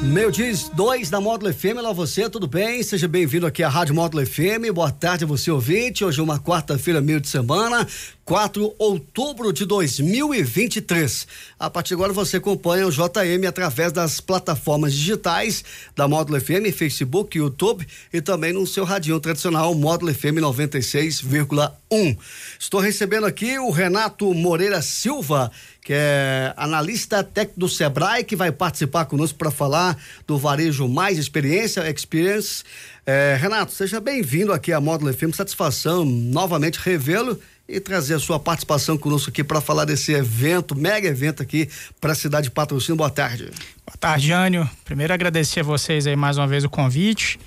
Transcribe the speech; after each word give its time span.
Meu 0.00 0.30
diz 0.30 0.68
dois 0.68 1.10
da 1.10 1.20
Módulo 1.20 1.52
FM, 1.52 1.78
olá 1.78 1.92
você, 1.92 2.30
tudo 2.30 2.46
bem? 2.46 2.80
Seja 2.84 3.08
bem-vindo 3.08 3.46
aqui 3.46 3.64
à 3.64 3.68
Rádio 3.68 3.96
Módulo 3.96 4.24
FM. 4.24 4.72
Boa 4.72 4.92
tarde 4.92 5.24
a 5.24 5.26
você 5.26 5.50
ouvinte. 5.50 6.04
Hoje 6.04 6.20
é 6.20 6.22
uma 6.22 6.38
quarta-feira, 6.38 7.00
meio 7.00 7.20
de 7.20 7.28
semana, 7.28 7.84
4 8.24 8.62
de 8.62 8.74
outubro 8.78 9.52
de 9.52 9.64
2023. 9.64 11.26
A 11.58 11.68
partir 11.68 11.88
de 11.88 11.94
agora 11.94 12.12
você 12.12 12.36
acompanha 12.36 12.86
o 12.86 12.92
JM 12.92 13.44
através 13.48 13.90
das 13.90 14.20
plataformas 14.20 14.94
digitais 14.94 15.64
da 15.96 16.06
Módulo 16.06 16.40
FM, 16.40 16.72
Facebook, 16.72 17.36
YouTube 17.36 17.84
e 18.12 18.20
também 18.20 18.52
no 18.52 18.68
seu 18.68 18.84
radinho 18.84 19.18
tradicional 19.18 19.74
Módulo 19.74 20.14
FM 20.14 20.38
96,1. 20.40 22.16
Estou 22.56 22.78
recebendo 22.78 23.26
aqui 23.26 23.58
o 23.58 23.70
Renato 23.70 24.32
Moreira 24.32 24.80
Silva, 24.80 25.50
que 25.88 25.94
é 25.94 26.52
analista 26.54 27.24
técnico 27.24 27.60
do 27.60 27.66
Sebrae, 27.66 28.22
que 28.22 28.36
vai 28.36 28.52
participar 28.52 29.06
conosco 29.06 29.38
para 29.38 29.50
falar 29.50 29.96
do 30.26 30.36
varejo 30.36 30.86
mais 30.86 31.16
experiência, 31.16 31.88
experience. 31.88 32.62
É, 33.06 33.38
Renato, 33.40 33.72
seja 33.72 33.98
bem-vindo 33.98 34.52
aqui 34.52 34.70
à 34.70 34.82
Módulo 34.82 35.10
FM, 35.14 35.34
satisfação 35.34 36.04
novamente 36.04 36.78
revê-lo 36.78 37.40
e 37.66 37.80
trazer 37.80 38.16
a 38.16 38.18
sua 38.18 38.38
participação 38.38 38.98
conosco 38.98 39.30
aqui 39.30 39.42
para 39.42 39.62
falar 39.62 39.86
desse 39.86 40.12
evento, 40.12 40.76
mega 40.76 41.08
evento 41.08 41.42
aqui 41.42 41.70
para 41.98 42.12
a 42.12 42.14
cidade 42.14 42.48
de 42.48 42.50
Patrocínio. 42.50 42.96
Boa 42.96 43.08
tarde. 43.08 43.44
Boa 43.86 43.96
tarde, 43.98 44.26
Jânio. 44.26 44.68
Primeiro 44.84 45.14
agradecer 45.14 45.60
a 45.60 45.62
vocês 45.62 46.06
aí 46.06 46.14
mais 46.14 46.36
uma 46.36 46.46
vez 46.46 46.64
o 46.64 46.68
convite 46.68 47.40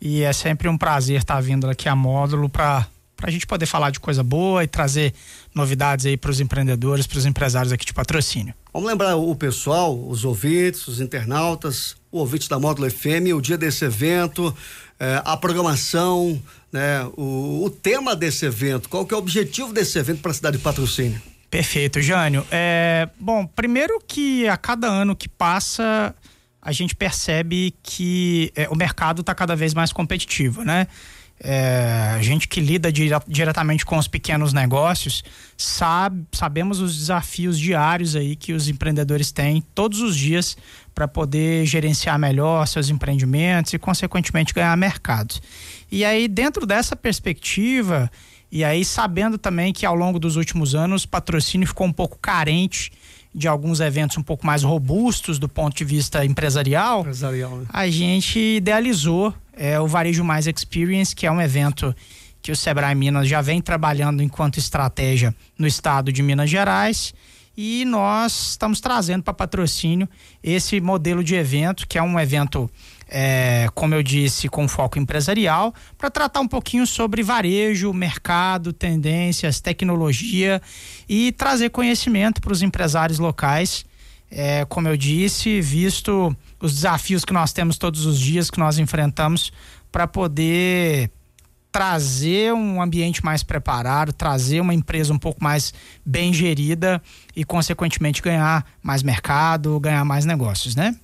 e 0.00 0.22
é 0.22 0.32
sempre 0.32 0.68
um 0.68 0.78
prazer 0.78 1.18
estar 1.18 1.40
vindo 1.40 1.68
aqui 1.68 1.88
a 1.88 1.96
Módulo 1.96 2.48
para 2.48 2.86
para 3.18 3.28
a 3.28 3.32
gente 3.32 3.48
poder 3.48 3.66
falar 3.66 3.90
de 3.90 3.98
coisa 3.98 4.22
boa 4.22 4.62
e 4.62 4.68
trazer 4.68 5.12
novidades 5.52 6.06
aí 6.06 6.16
para 6.16 6.30
os 6.30 6.40
empreendedores, 6.40 7.04
para 7.04 7.18
os 7.18 7.26
empresários 7.26 7.72
aqui 7.72 7.84
de 7.84 7.92
patrocínio. 7.92 8.54
Vamos 8.72 8.88
lembrar 8.88 9.16
o 9.16 9.34
pessoal, 9.34 9.98
os 10.08 10.24
ouvintes, 10.24 10.86
os 10.86 11.00
internautas, 11.00 11.96
o 12.12 12.20
ouvinte 12.20 12.48
da 12.48 12.60
Módulo 12.60 12.88
FM, 12.88 13.34
o 13.34 13.40
dia 13.40 13.58
desse 13.58 13.84
evento, 13.84 14.56
eh, 15.00 15.20
a 15.24 15.36
programação, 15.36 16.40
né, 16.72 17.04
o, 17.16 17.64
o, 17.64 17.70
tema 17.70 18.14
desse 18.14 18.46
evento, 18.46 18.88
qual 18.88 19.04
que 19.04 19.12
é 19.12 19.16
o 19.16 19.20
objetivo 19.20 19.72
desse 19.72 19.98
evento 19.98 20.20
para 20.20 20.30
a 20.30 20.34
cidade 20.34 20.56
de 20.56 20.62
patrocínio? 20.62 21.20
Perfeito, 21.50 22.00
Jânio. 22.00 22.46
É, 22.52 23.08
bom, 23.18 23.44
primeiro 23.46 24.00
que 24.06 24.46
a 24.46 24.56
cada 24.56 24.86
ano 24.86 25.16
que 25.16 25.28
passa 25.28 26.14
a 26.62 26.72
gente 26.72 26.94
percebe 26.94 27.74
que 27.82 28.52
é, 28.54 28.68
o 28.68 28.76
mercado 28.76 29.22
está 29.22 29.34
cada 29.34 29.56
vez 29.56 29.72
mais 29.74 29.92
competitivo, 29.92 30.62
né? 30.62 30.86
É, 31.40 32.14
a 32.16 32.22
gente 32.22 32.48
que 32.48 32.60
lida 32.60 32.90
diretamente 33.26 33.86
com 33.86 33.96
os 33.96 34.08
pequenos 34.08 34.52
negócios 34.52 35.22
sabe, 35.56 36.24
sabemos 36.32 36.80
os 36.80 36.96
desafios 36.96 37.58
diários 37.58 38.16
aí 38.16 38.34
que 38.34 38.52
os 38.52 38.68
empreendedores 38.68 39.30
têm 39.30 39.62
todos 39.74 40.00
os 40.00 40.16
dias 40.16 40.56
para 40.92 41.06
poder 41.06 41.64
gerenciar 41.64 42.18
melhor 42.18 42.66
seus 42.66 42.88
empreendimentos 42.90 43.72
e 43.72 43.78
consequentemente 43.78 44.52
ganhar 44.52 44.76
mercado. 44.76 45.36
E 45.92 46.04
aí 46.04 46.26
dentro 46.26 46.66
dessa 46.66 46.96
perspectiva 46.96 48.10
e 48.50 48.64
aí 48.64 48.84
sabendo 48.84 49.38
também 49.38 49.72
que 49.72 49.86
ao 49.86 49.94
longo 49.94 50.18
dos 50.18 50.34
últimos 50.34 50.74
anos 50.74 51.04
o 51.04 51.08
patrocínio 51.08 51.68
ficou 51.68 51.86
um 51.86 51.92
pouco 51.92 52.18
carente 52.18 52.90
de 53.32 53.46
alguns 53.46 53.78
eventos 53.78 54.16
um 54.16 54.22
pouco 54.22 54.44
mais 54.44 54.64
robustos 54.64 55.38
do 55.38 55.48
ponto 55.48 55.76
de 55.76 55.84
vista 55.84 56.24
empresarial, 56.24 57.00
empresarial 57.00 57.58
né? 57.58 57.66
a 57.68 57.88
gente 57.88 58.38
idealizou 58.38 59.32
é, 59.58 59.78
o 59.80 59.88
Varejo 59.88 60.22
Mais 60.22 60.46
Experience, 60.46 61.14
que 61.14 61.26
é 61.26 61.32
um 61.32 61.40
evento 61.40 61.94
que 62.40 62.52
o 62.52 62.56
Sebrae 62.56 62.94
Minas 62.94 63.28
já 63.28 63.40
vem 63.40 63.60
trabalhando 63.60 64.22
enquanto 64.22 64.58
estratégia 64.58 65.34
no 65.58 65.66
estado 65.66 66.12
de 66.12 66.22
Minas 66.22 66.48
Gerais. 66.48 67.12
E 67.56 67.84
nós 67.84 68.50
estamos 68.50 68.80
trazendo 68.80 69.24
para 69.24 69.34
patrocínio 69.34 70.08
esse 70.44 70.80
modelo 70.80 71.24
de 71.24 71.34
evento, 71.34 71.88
que 71.88 71.98
é 71.98 72.02
um 72.02 72.18
evento, 72.20 72.70
é, 73.08 73.68
como 73.74 73.96
eu 73.96 74.02
disse, 74.02 74.48
com 74.48 74.68
foco 74.68 74.96
empresarial, 74.96 75.74
para 75.98 76.08
tratar 76.08 76.38
um 76.38 76.46
pouquinho 76.46 76.86
sobre 76.86 77.20
varejo, 77.20 77.92
mercado, 77.92 78.72
tendências, 78.72 79.60
tecnologia 79.60 80.62
e 81.08 81.32
trazer 81.32 81.70
conhecimento 81.70 82.40
para 82.40 82.52
os 82.52 82.62
empresários 82.62 83.18
locais. 83.18 83.84
É, 84.30 84.64
como 84.66 84.88
eu 84.88 84.96
disse, 84.96 85.60
visto 85.60 86.36
os 86.60 86.74
desafios 86.74 87.24
que 87.24 87.32
nós 87.32 87.52
temos 87.52 87.78
todos 87.78 88.04
os 88.04 88.18
dias, 88.18 88.50
que 88.50 88.58
nós 88.58 88.78
enfrentamos, 88.78 89.52
para 89.90 90.06
poder 90.06 91.10
trazer 91.70 92.52
um 92.52 92.80
ambiente 92.80 93.24
mais 93.24 93.42
preparado, 93.42 94.12
trazer 94.12 94.60
uma 94.60 94.74
empresa 94.74 95.12
um 95.12 95.18
pouco 95.18 95.42
mais 95.42 95.72
bem 96.04 96.32
gerida 96.32 97.00
e, 97.36 97.44
consequentemente, 97.44 98.22
ganhar 98.22 98.66
mais 98.82 99.02
mercado, 99.02 99.78
ganhar 99.78 100.04
mais 100.04 100.24
negócios, 100.24 100.74
né? 100.74 100.96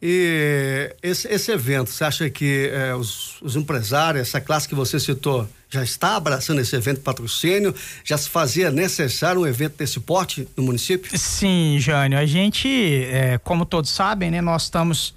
E 0.00 0.94
esse, 1.02 1.26
esse 1.28 1.50
evento, 1.50 1.90
você 1.90 2.04
acha 2.04 2.28
que 2.28 2.70
eh, 2.70 2.94
os, 2.94 3.40
os, 3.40 3.56
empresários, 3.56 4.28
essa 4.28 4.40
classe 4.40 4.68
que 4.68 4.74
você 4.74 5.00
citou, 5.00 5.48
já 5.70 5.82
está 5.82 6.16
abraçando 6.16 6.60
esse 6.60 6.76
evento 6.76 7.00
patrocínio? 7.00 7.74
Já 8.04 8.18
se 8.18 8.28
fazia 8.28 8.70
necessário 8.70 9.40
um 9.40 9.46
evento 9.46 9.78
desse 9.78 9.98
porte 9.98 10.46
no 10.56 10.64
município? 10.64 11.18
Sim, 11.18 11.78
Jânio. 11.80 12.18
A 12.18 12.26
gente, 12.26 12.68
eh, 12.68 13.38
como 13.42 13.64
todos 13.64 13.90
sabem, 13.90 14.30
né, 14.30 14.42
nós 14.42 14.64
estamos 14.64 15.14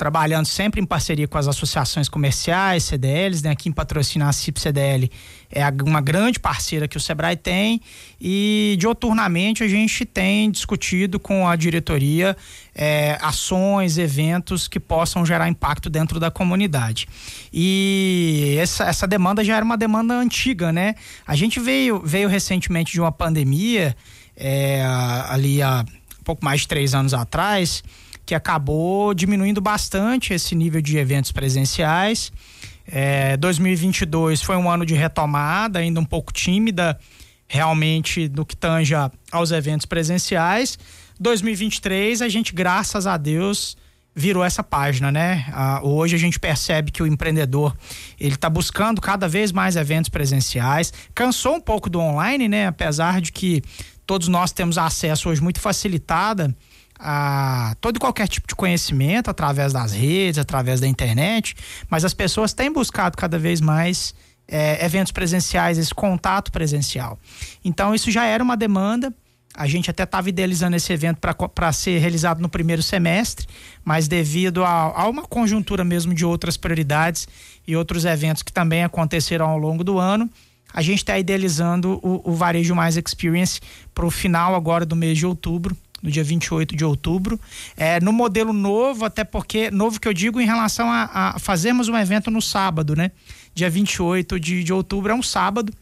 trabalhando 0.00 0.46
sempre 0.46 0.80
em 0.80 0.86
parceria 0.86 1.28
com 1.28 1.36
as 1.36 1.46
associações 1.46 2.08
comerciais, 2.08 2.84
CDLs, 2.84 3.44
né? 3.44 3.50
Aqui 3.50 3.68
em 3.68 3.72
patrocinar 3.72 4.28
a 4.28 4.32
CIP 4.32 4.58
CDL 4.58 5.10
é 5.50 5.62
uma 5.84 6.00
grande 6.00 6.40
parceira 6.40 6.88
que 6.88 6.96
o 6.96 7.00
Sebrae 7.00 7.36
tem 7.36 7.82
e 8.18 8.76
dioturnamente 8.78 9.62
a 9.62 9.68
gente 9.68 10.06
tem 10.06 10.50
discutido 10.50 11.20
com 11.20 11.46
a 11.46 11.54
diretoria 11.54 12.34
é, 12.74 13.18
ações, 13.20 13.98
eventos 13.98 14.66
que 14.68 14.80
possam 14.80 15.26
gerar 15.26 15.50
impacto 15.50 15.90
dentro 15.90 16.18
da 16.18 16.30
comunidade. 16.30 17.06
E 17.52 18.56
essa, 18.58 18.84
essa 18.84 19.06
demanda 19.06 19.44
já 19.44 19.56
era 19.56 19.64
uma 19.64 19.76
demanda 19.76 20.14
antiga, 20.14 20.72
né? 20.72 20.94
A 21.26 21.36
gente 21.36 21.60
veio, 21.60 22.00
veio 22.02 22.26
recentemente 22.26 22.90
de 22.90 23.02
uma 23.02 23.12
pandemia, 23.12 23.94
é, 24.34 24.82
ali 25.28 25.60
há 25.60 25.84
pouco 26.24 26.42
mais 26.42 26.62
de 26.62 26.68
três 26.68 26.94
anos 26.94 27.12
atrás, 27.12 27.82
que 28.30 28.34
acabou 28.36 29.12
diminuindo 29.12 29.60
bastante 29.60 30.32
esse 30.32 30.54
nível 30.54 30.80
de 30.80 30.96
eventos 30.96 31.32
presenciais. 31.32 32.30
É, 32.86 33.36
2022 33.36 34.40
foi 34.40 34.54
um 34.54 34.70
ano 34.70 34.86
de 34.86 34.94
retomada, 34.94 35.80
ainda 35.80 35.98
um 35.98 36.04
pouco 36.04 36.32
tímida, 36.32 36.96
realmente, 37.48 38.28
no 38.28 38.46
que 38.46 38.54
tanja 38.54 39.10
aos 39.32 39.50
eventos 39.50 39.84
presenciais. 39.84 40.78
2023, 41.18 42.22
a 42.22 42.28
gente, 42.28 42.54
graças 42.54 43.04
a 43.04 43.16
Deus, 43.16 43.76
virou 44.14 44.44
essa 44.44 44.62
página, 44.62 45.10
né? 45.10 45.46
Ah, 45.52 45.80
hoje 45.82 46.14
a 46.14 46.18
gente 46.18 46.38
percebe 46.38 46.92
que 46.92 47.02
o 47.02 47.08
empreendedor 47.08 47.76
ele 48.16 48.36
está 48.36 48.48
buscando 48.48 49.00
cada 49.00 49.26
vez 49.26 49.50
mais 49.50 49.74
eventos 49.74 50.08
presenciais, 50.08 50.92
cansou 51.12 51.56
um 51.56 51.60
pouco 51.60 51.90
do 51.90 51.98
online, 51.98 52.46
né? 52.46 52.68
Apesar 52.68 53.20
de 53.20 53.32
que 53.32 53.60
todos 54.06 54.28
nós 54.28 54.52
temos 54.52 54.78
acesso 54.78 55.28
hoje 55.28 55.42
muito 55.42 55.58
facilitada 55.58 56.54
a 57.00 57.74
todo 57.80 57.96
e 57.96 57.98
qualquer 57.98 58.28
tipo 58.28 58.46
de 58.46 58.54
conhecimento 58.54 59.30
através 59.30 59.72
das 59.72 59.92
redes, 59.92 60.38
através 60.38 60.80
da 60.80 60.86
internet, 60.86 61.56
mas 61.88 62.04
as 62.04 62.12
pessoas 62.12 62.52
têm 62.52 62.70
buscado 62.70 63.16
cada 63.16 63.38
vez 63.38 63.60
mais 63.60 64.14
é, 64.46 64.84
eventos 64.84 65.10
presenciais, 65.10 65.78
esse 65.78 65.94
contato 65.94 66.52
presencial. 66.52 67.18
Então, 67.64 67.94
isso 67.94 68.10
já 68.10 68.26
era 68.26 68.42
uma 68.42 68.56
demanda. 68.56 69.14
A 69.54 69.66
gente 69.66 69.90
até 69.90 70.04
estava 70.04 70.28
idealizando 70.28 70.76
esse 70.76 70.92
evento 70.92 71.18
para 71.54 71.72
ser 71.72 71.98
realizado 71.98 72.40
no 72.40 72.48
primeiro 72.48 72.82
semestre, 72.82 73.46
mas 73.84 74.06
devido 74.06 74.64
a, 74.64 75.02
a, 75.02 75.08
uma 75.08 75.22
conjuntura 75.22 75.84
mesmo 75.84 76.14
de 76.14 76.24
outras 76.24 76.56
prioridades 76.56 77.26
e 77.66 77.74
outros 77.74 78.04
eventos 78.04 78.42
que 78.42 78.52
também 78.52 78.84
aconteceram 78.84 79.46
ao 79.46 79.58
longo 79.58 79.82
do 79.82 79.98
ano, 79.98 80.30
a 80.72 80.82
gente 80.82 80.98
está 80.98 81.18
idealizando 81.18 81.98
o, 82.02 82.30
o 82.30 82.32
Varejo 82.32 82.74
Mais 82.76 82.96
Experience 82.96 83.60
para 83.92 84.06
o 84.06 84.10
final 84.10 84.54
agora 84.54 84.86
do 84.86 84.94
mês 84.94 85.18
de 85.18 85.26
outubro, 85.26 85.76
no 86.02 86.10
dia 86.10 86.24
28 86.24 86.74
de 86.76 86.84
outubro. 86.84 87.40
É, 87.76 88.00
no 88.00 88.12
modelo 88.12 88.52
novo, 88.52 89.04
até 89.04 89.24
porque, 89.24 89.70
novo 89.70 90.00
que 90.00 90.08
eu 90.08 90.14
digo 90.14 90.40
em 90.40 90.46
relação 90.46 90.90
a, 90.90 91.10
a 91.12 91.38
fazermos 91.38 91.88
um 91.88 91.96
evento 91.96 92.30
no 92.30 92.40
sábado, 92.40 92.96
né? 92.96 93.10
Dia 93.54 93.68
28 93.68 94.38
de, 94.38 94.64
de 94.64 94.72
outubro 94.72 95.12
é 95.12 95.14
um 95.14 95.22
sábado. 95.22 95.72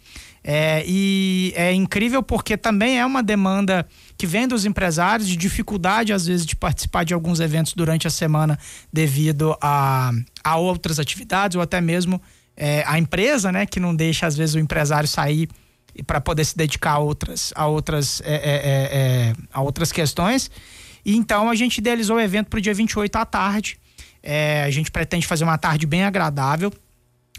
É, 0.43 0.83
e 0.87 1.53
é 1.57 1.73
incrível 1.73 2.23
porque 2.23 2.57
também 2.57 2.99
é 2.99 3.05
uma 3.05 3.23
demanda 3.23 3.87
que 4.17 4.27
vem 4.27 4.49
dos 4.49 4.65
empresários 4.65 5.29
de 5.29 5.37
dificuldade, 5.37 6.13
às 6.13 6.27
vezes, 6.27 6.47
de 6.47 6.57
participar 6.57 7.05
de 7.05 7.13
alguns 7.13 7.41
eventos 7.41 7.75
durante 7.75 8.07
a 8.07 8.11
semana 8.11 8.59
devido 8.93 9.57
a, 9.61 10.13
a 10.43 10.57
outras 10.57 10.99
atividades 10.99 11.57
ou 11.57 11.63
até 11.63 11.81
mesmo 11.81 12.21
é, 12.57 12.83
a 12.87 12.99
empresa, 12.99 13.53
né, 13.53 13.67
que 13.67 13.79
não 13.79 13.95
deixa 13.95 14.27
às 14.27 14.37
vezes 14.37 14.55
o 14.55 14.59
empresário 14.59 15.09
sair 15.09 15.49
para 16.07 16.21
poder 16.21 16.45
se 16.45 16.57
dedicar 16.57 16.93
a 16.93 16.99
outras, 16.99 17.53
a 17.55 17.67
outras, 17.67 18.21
é, 18.25 18.35
é, 18.35 18.37
é, 18.37 19.31
é, 19.31 19.35
a 19.53 19.61
outras 19.61 19.93
questões. 19.93 20.51
E 21.05 21.17
então 21.17 21.49
a 21.49 21.55
gente 21.55 21.79
idealizou 21.79 22.17
o 22.17 22.21
evento 22.21 22.49
para 22.49 22.59
o 22.59 22.61
dia 22.61 22.75
28 22.75 23.17
à 23.17 23.25
tarde. 23.25 23.79
É, 24.23 24.65
a 24.65 24.71
gente 24.71 24.91
pretende 24.91 25.27
fazer 25.27 25.45
uma 25.45 25.59
tarde 25.59 25.87
bem 25.87 26.05
agradável 26.05 26.73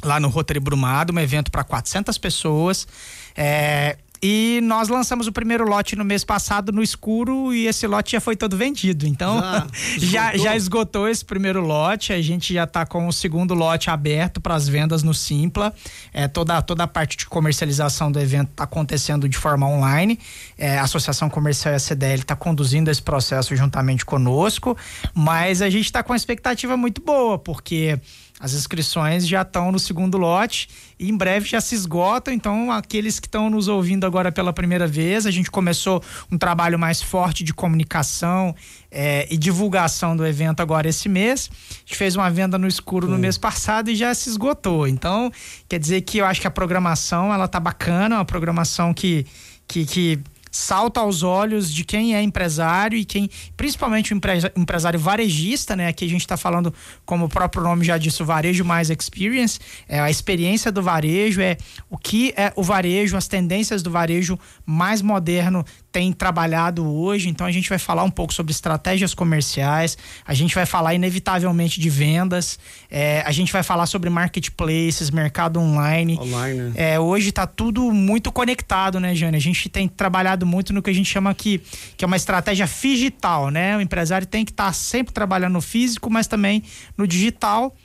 lá 0.04 0.20
no 0.20 0.30
Rotary 0.30 0.60
Brumado, 0.60 1.14
um 1.14 1.20
evento 1.20 1.52
para 1.52 1.64
400 1.64 2.18
pessoas. 2.18 2.88
É, 3.36 3.98
e 4.22 4.60
nós 4.64 4.90
lançamos 4.90 5.28
o 5.28 5.32
primeiro 5.32 5.68
lote 5.68 5.96
no 5.96 6.04
mês 6.04 6.26
passado 6.26 6.72
no 6.72 6.84
escuro 6.84 7.54
e 7.54 7.68
esse 7.68 7.88
lote 7.88 8.12
já 8.12 8.22
foi 8.22 8.36
todo 8.36 8.58
vendido. 8.58 9.08
Então 9.08 9.40
já, 9.40 9.68
já, 10.34 10.38
já, 10.38 10.56
esgotou 10.56 11.08
esse 11.08 11.24
primeiro 11.24 11.62
lote. 11.62 12.12
A 12.12 12.22
gente 12.22 12.54
já 12.54 12.66
está 12.66 12.86
com 12.86 13.08
o 13.08 13.14
segundo 13.14 13.54
lote 13.54 13.90
aberto 13.90 14.42
para 14.42 14.56
as 14.56 14.68
vendas 14.68 15.04
no 15.04 15.14
Simpla. 15.14 15.74
É, 16.14 16.28
toda, 16.28 16.62
toda 16.62 16.84
a 16.84 16.88
parte 16.88 17.16
de 17.16 17.26
comercialização 17.28 18.12
do 18.12 18.20
evento 18.20 18.50
está 18.52 18.66
acontecendo 18.66 19.30
de 19.30 19.38
forma 19.38 19.66
online. 19.68 20.20
É, 20.58 20.78
a 20.78 20.84
Associação 20.84 21.30
Comercial 21.30 21.74
e 21.74 21.78
a 21.78 21.80
CDL 21.80 22.22
está 22.22 22.36
conduzindo 22.36 22.92
esse 22.92 23.02
processo 23.02 23.56
juntamente 23.56 24.06
conosco. 24.06 24.76
Mas 25.14 25.62
a 25.62 25.70
gente 25.70 25.86
está 25.86 26.04
com 26.04 26.12
uma 26.12 26.18
expectativa 26.18 26.76
muito 26.76 27.02
boa, 27.02 27.40
porque 27.40 27.98
as 28.40 28.54
inscrições 28.54 29.28
já 29.28 29.42
estão 29.42 29.72
no 29.72 29.78
segundo 29.78 30.18
lote 30.18 30.70
e 30.98 31.10
em 31.10 31.18
breve 31.18 31.48
já 31.48 31.60
se 31.60 31.76
esgotam. 31.76 32.34
Então, 32.34 32.72
aqueles 32.72 33.20
que 33.20 33.28
estão 33.28 33.50
nos 33.50 33.68
ouvindo 33.68 34.06
agora 34.06 34.32
pela 34.32 34.54
primeira 34.54 34.88
vez, 34.88 35.26
a 35.26 35.32
gente 35.32 35.52
começou 35.52 36.02
um 36.32 36.38
trabalho 36.38 36.80
mais 36.80 37.02
forte 37.02 37.44
de 37.44 37.54
comunicação 37.54 38.56
é, 38.90 39.28
e 39.30 39.38
divulgação 39.38 40.16
do 40.16 40.26
evento 40.26 40.62
agora 40.62 40.88
esse 40.88 41.10
mês. 41.10 41.50
A 41.70 41.80
gente 41.80 41.98
fez 41.98 42.16
uma 42.16 42.30
venda 42.32 42.58
no 42.58 42.68
escuro 42.68 43.08
no 43.08 43.18
mês 43.18 43.38
passado 43.38 43.90
e 43.90 43.96
já 43.96 44.14
se 44.14 44.30
esgotou. 44.30 44.88
Então, 44.88 45.30
quer 45.68 45.80
dizer 45.80 46.02
que 46.02 46.20
eu 46.20 46.26
acho 46.26 46.40
que 46.40 46.48
a 46.48 46.52
programação 46.52 47.34
ela 47.34 47.48
tá 47.48 47.60
bacana, 47.60 48.16
uma 48.16 48.26
programação 48.26 48.94
que, 48.94 49.26
que, 49.68 49.86
que 49.86 50.20
salta 50.52 51.00
aos 51.00 51.24
olhos 51.24 51.72
de 51.74 51.84
quem 51.84 52.16
é 52.16 52.22
empresário 52.22 52.98
e 52.98 53.06
quem, 53.06 53.30
principalmente 53.56 54.14
o 54.14 54.20
empresário 54.58 55.00
varejista, 55.00 55.76
né? 55.76 55.88
Aqui 55.88 56.06
a 56.06 56.10
gente 56.10 56.22
está 56.22 56.38
falando, 56.38 56.74
como 57.06 57.26
o 57.26 57.30
próprio 57.30 57.64
nome 57.64 57.86
já 57.86 57.98
disse, 57.98 58.22
o 58.22 58.26
varejo 58.26 58.64
mais 58.66 58.90
experience, 58.90 59.60
é 59.88 60.00
a 60.00 60.10
experiência 60.10 60.72
do 60.72 60.82
varejo, 60.82 61.42
é 61.42 61.58
o 61.90 61.98
que 61.98 62.34
é 62.36 62.52
o 62.56 62.64
varejo, 62.64 63.18
as 63.18 63.28
tendências 63.28 63.84
do 63.84 63.92
varejo 63.92 64.38
mais 64.66 65.02
moderno 65.02 65.66
tem 65.92 66.12
trabalhado 66.12 66.86
hoje. 66.88 67.30
Então 67.30 67.48
a 67.48 67.52
gente 67.52 67.70
vai 67.70 67.80
falar 67.80 68.04
um 68.04 68.12
pouco 68.12 68.34
sobre 68.34 68.52
estratégias 68.52 69.14
comerciais, 69.14 69.98
a 70.26 70.34
gente 70.34 70.54
vai 70.54 70.66
falar 70.66 70.94
inevitavelmente 70.94 71.80
de 71.80 71.90
vendas, 71.90 72.60
é, 72.90 73.24
a 73.26 73.32
gente 73.32 73.52
vai 73.52 73.64
falar 73.64 73.86
sobre 73.86 74.10
marketplaces, 74.10 75.10
mercado 75.10 75.60
online. 75.60 76.20
online 76.20 76.60
né? 76.60 76.74
é, 76.76 77.00
hoje 77.00 77.30
está 77.30 77.48
tudo 77.48 77.92
muito 77.92 78.32
conectado, 78.32 79.00
né, 79.00 79.16
Jane? 79.16 79.38
A 79.38 79.42
gente 79.42 79.70
tem 79.70 79.88
trabalhado 79.88 80.46
muito 80.46 80.74
no 80.74 80.82
que 80.82 80.90
a 80.90 80.94
gente 80.94 81.10
chama 81.10 81.30
aqui, 81.30 81.62
que 81.98 82.04
é 82.04 82.08
uma 82.08 82.18
estratégia 82.18 82.68
digital, 82.68 83.50
né? 83.50 83.78
O 83.78 83.82
empresário 83.82 84.28
tem 84.28 84.44
que 84.44 84.52
estar 84.52 84.68
tá 84.68 84.74
sempre 84.74 85.14
trabalhando 85.14 85.54
no 85.54 85.62
físico, 85.62 86.10
mas 86.10 86.28
também 86.28 86.64
no 86.98 87.08
digital. 87.08 87.76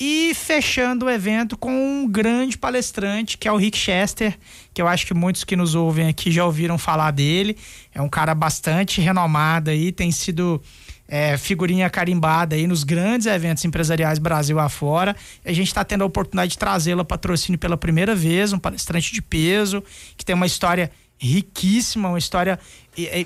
E 0.00 0.32
fechando 0.32 1.06
o 1.06 1.10
evento 1.10 1.58
com 1.58 1.72
um 1.72 2.08
grande 2.08 2.56
palestrante, 2.56 3.36
que 3.36 3.48
é 3.48 3.52
o 3.52 3.56
Rick 3.56 3.76
Chester, 3.76 4.38
que 4.72 4.80
eu 4.80 4.86
acho 4.86 5.04
que 5.04 5.12
muitos 5.12 5.42
que 5.42 5.56
nos 5.56 5.74
ouvem 5.74 6.06
aqui 6.06 6.30
já 6.30 6.44
ouviram 6.44 6.78
falar 6.78 7.10
dele. 7.10 7.56
É 7.92 8.00
um 8.00 8.08
cara 8.08 8.32
bastante 8.32 9.00
renomado 9.00 9.70
aí, 9.70 9.90
tem 9.90 10.12
sido 10.12 10.62
é, 11.08 11.36
figurinha 11.36 11.90
carimbada 11.90 12.54
aí 12.54 12.68
nos 12.68 12.84
grandes 12.84 13.26
eventos 13.26 13.64
empresariais 13.64 14.20
Brasil 14.20 14.60
afora. 14.60 15.16
A 15.44 15.52
gente 15.52 15.66
está 15.66 15.84
tendo 15.84 16.02
a 16.02 16.06
oportunidade 16.06 16.52
de 16.52 16.58
trazê-lo 16.58 17.00
a 17.00 17.04
patrocínio 17.04 17.58
pela 17.58 17.76
primeira 17.76 18.14
vez, 18.14 18.52
um 18.52 18.58
palestrante 18.58 19.12
de 19.12 19.20
peso, 19.20 19.82
que 20.16 20.24
tem 20.24 20.34
uma 20.34 20.46
história 20.46 20.92
riquíssima, 21.18 22.08
uma 22.08 22.18
história 22.18 22.60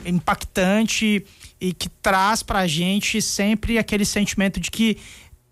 impactante 0.06 1.22
e 1.60 1.74
que 1.74 1.90
traz 1.90 2.42
para 2.42 2.60
a 2.60 2.66
gente 2.66 3.20
sempre 3.20 3.76
aquele 3.76 4.06
sentimento 4.06 4.58
de 4.58 4.70
que 4.70 4.96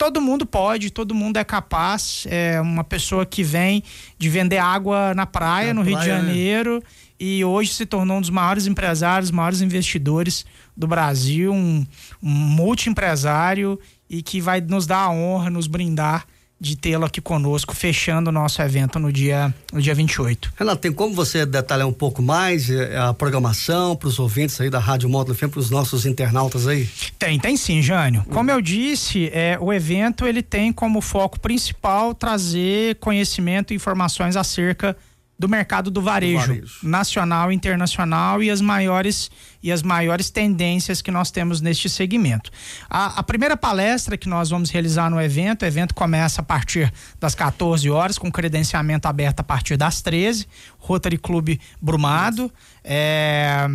todo 0.01 0.19
mundo 0.19 0.47
pode, 0.47 0.91
todo 0.91 1.15
mundo 1.15 1.37
é 1.37 1.45
capaz. 1.45 2.27
É 2.31 2.59
uma 2.59 2.83
pessoa 2.83 3.27
que 3.27 3.43
vem 3.43 3.85
de 4.17 4.31
vender 4.31 4.57
água 4.57 5.15
na 5.15 5.27
praia, 5.27 5.75
na 5.75 5.75
no 5.75 5.83
praia, 5.83 5.95
Rio 5.95 6.01
de 6.01 6.09
né? 6.09 6.17
Janeiro, 6.17 6.75
né? 6.77 6.81
e 7.21 7.45
hoje 7.45 7.75
se 7.75 7.85
tornou 7.85 8.17
um 8.17 8.21
dos 8.23 8.31
maiores 8.31 8.67
empresários, 8.67 9.31
maiores 9.31 9.61
investidores 9.61 10.47
do 10.75 10.87
Brasil, 10.87 11.53
um, 11.53 11.85
um 12.23 12.31
multi-empresário 12.31 13.79
e 14.09 14.23
que 14.23 14.41
vai 14.41 14.63
nos 14.63 14.87
dar 14.87 15.01
a 15.01 15.11
honra, 15.11 15.51
nos 15.51 15.67
brindar 15.67 16.25
de 16.61 16.77
tê-lo 16.77 17.07
aqui 17.07 17.23
conosco, 17.23 17.75
fechando 17.75 18.29
o 18.29 18.33
nosso 18.33 18.61
evento 18.61 18.99
no 18.99 19.11
dia, 19.11 19.53
no 19.73 19.81
dia 19.81 19.95
28. 19.95 20.53
Renato, 20.57 20.83
tem 20.83 20.93
como 20.93 21.15
você 21.15 21.47
detalhar 21.47 21.89
um 21.89 21.93
pouco 21.93 22.21
mais 22.21 22.69
eh, 22.69 22.99
a 22.99 23.15
programação 23.15 23.97
para 23.97 24.09
os 24.09 24.19
ouvintes 24.19 24.61
aí 24.61 24.69
da 24.69 24.79
Rádio 24.79 25.09
Módulo 25.09 25.35
FM, 25.35 25.49
para 25.49 25.61
os 25.61 25.71
nossos 25.71 26.05
internautas 26.05 26.67
aí? 26.67 26.87
Tem, 27.19 27.41
tem 27.41 27.57
sim, 27.57 27.81
Jânio. 27.81 28.25
Como 28.31 28.51
eu 28.51 28.61
disse, 28.61 29.31
é, 29.33 29.57
o 29.59 29.73
evento 29.73 30.27
ele 30.27 30.43
tem 30.43 30.71
como 30.71 31.01
foco 31.01 31.41
principal 31.41 32.15
trazer 32.15 32.97
conhecimento 32.97 33.73
e 33.73 33.77
informações 33.77 34.37
acerca 34.37 34.95
do 35.41 35.49
mercado 35.49 35.91
do 35.91 36.03
varejo, 36.03 36.39
do 36.39 36.47
varejo, 36.49 36.79
nacional 36.83 37.51
e 37.51 37.55
internacional 37.55 38.43
e 38.43 38.51
as 38.51 38.61
maiores 38.61 39.31
e 39.63 39.73
as 39.73 39.83
maiores 39.83 40.29
tendências 40.29 41.01
que 41.01 41.11
nós 41.11 41.31
temos 41.31 41.63
neste 41.63 41.89
segmento. 41.89 42.51
A, 42.91 43.21
a, 43.21 43.23
primeira 43.23 43.57
palestra 43.57 44.19
que 44.19 44.29
nós 44.29 44.51
vamos 44.51 44.69
realizar 44.71 45.09
no 45.09 45.19
evento, 45.19 45.63
o 45.63 45.67
evento 45.67 45.95
começa 45.95 46.43
a 46.43 46.45
partir 46.45 46.93
das 47.19 47.35
14 47.35 47.89
horas, 47.89 48.19
com 48.19 48.31
credenciamento 48.31 49.09
aberto 49.09 49.41
a 49.41 49.43
partir 49.43 49.79
das 49.79 50.03
13, 50.03 50.47
Rotary 50.79 51.17
Clube 51.17 51.59
Brumado. 51.81 52.53
É, 52.85 53.67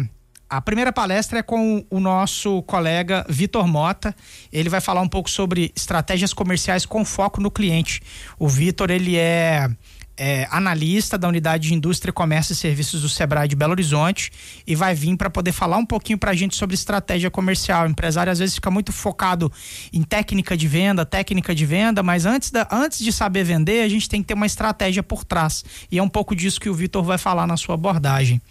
a 0.48 0.62
primeira 0.62 0.94
palestra 0.94 1.40
é 1.40 1.44
com 1.44 1.84
o 1.90 2.00
nosso 2.00 2.62
colega 2.64 3.26
Vitor 3.28 3.68
Mota. 3.68 4.16
Ele 4.54 4.70
vai 4.70 4.82
falar 4.82 5.02
um 5.02 5.08
pouco 5.08 5.32
sobre 5.32 5.72
estratégias 5.76 6.32
comerciais 6.32 6.86
com 6.86 7.04
foco 7.04 7.42
no 7.42 7.50
cliente. 7.50 8.02
O 8.38 8.48
Vitor, 8.48 8.92
ele 8.92 9.18
é 9.18 9.68
é, 10.18 10.48
analista 10.50 11.18
da 11.18 11.28
unidade 11.28 11.68
de 11.68 11.74
indústria, 11.74 12.14
comércio 12.14 12.54
e 12.54 12.56
serviços 12.56 13.02
do 13.02 13.10
Sebrae 13.10 13.48
de 13.48 13.56
Belo 13.56 13.72
Horizonte 13.72 14.32
e 14.66 14.76
vai 14.76 14.94
vir 14.94 15.16
para 15.18 15.30
poder 15.30 15.52
falar 15.52 15.78
um 15.78 15.86
pouquinho 15.86 16.18
para 16.18 16.32
a 16.32 16.34
gente 16.34 16.56
sobre 16.56 16.74
estratégia 16.74 17.30
comercial. 17.30 17.86
O 17.86 17.90
empresário 17.90 18.32
às 18.32 18.40
vezes 18.40 18.56
fica 18.56 18.72
muito 18.72 18.92
focado 18.92 19.52
em 19.92 20.04
técnica 20.04 20.56
de 20.56 20.68
venda, 20.68 21.06
técnica 21.06 21.54
de 21.54 21.66
venda, 21.66 22.02
mas 22.02 22.26
antes, 22.26 22.52
da, 22.52 22.68
antes 22.72 23.00
de 23.00 23.12
saber 23.12 23.44
vender, 23.44 23.84
a 23.84 23.90
gente 23.90 24.08
tem 24.08 24.22
que 24.22 24.28
ter 24.28 24.34
uma 24.34 24.46
estratégia 24.46 25.04
por 25.04 25.24
trás. 25.24 25.64
E 25.92 25.98
é 25.98 26.04
um 26.04 26.10
pouco 26.10 26.36
disso 26.36 26.60
que 26.60 26.70
o 26.70 26.74
Vitor 26.74 27.04
vai 27.04 27.18
falar 27.18 27.46
na 27.48 27.58
sua 27.58 27.76
abordagem. 27.76 28.42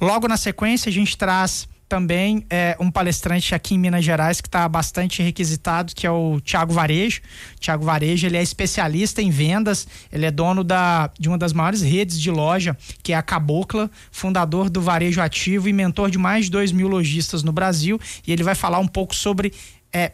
Logo 0.00 0.26
na 0.28 0.36
sequência, 0.36 0.88
a 0.88 0.92
gente 0.92 1.16
traz 1.16 1.68
também 1.88 2.44
é, 2.50 2.76
um 2.80 2.90
palestrante 2.90 3.54
aqui 3.54 3.74
em 3.74 3.78
Minas 3.78 4.04
Gerais 4.04 4.40
que 4.40 4.48
está 4.48 4.68
bastante 4.68 5.22
requisitado, 5.22 5.94
que 5.94 6.06
é 6.06 6.10
o 6.10 6.40
Tiago 6.40 6.72
Varejo. 6.72 7.20
Tiago 7.60 7.84
Varejo, 7.84 8.26
ele 8.26 8.36
é 8.36 8.42
especialista 8.42 9.22
em 9.22 9.30
vendas, 9.30 9.86
ele 10.12 10.26
é 10.26 10.30
dono 10.30 10.64
da, 10.64 11.10
de 11.18 11.28
uma 11.28 11.38
das 11.38 11.52
maiores 11.52 11.82
redes 11.82 12.20
de 12.20 12.30
loja, 12.30 12.76
que 13.02 13.12
é 13.12 13.16
a 13.16 13.22
Cabocla, 13.22 13.90
fundador 14.10 14.68
do 14.68 14.80
Varejo 14.80 15.20
Ativo 15.20 15.68
e 15.68 15.72
mentor 15.72 16.10
de 16.10 16.18
mais 16.18 16.46
de 16.46 16.50
2 16.50 16.72
mil 16.72 16.88
lojistas 16.88 17.42
no 17.42 17.52
Brasil. 17.52 18.00
E 18.26 18.32
ele 18.32 18.42
vai 18.42 18.54
falar 18.54 18.78
um 18.78 18.88
pouco 18.88 19.14
sobre 19.14 19.52
é, 19.92 20.12